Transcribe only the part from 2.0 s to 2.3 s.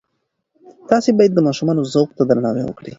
ته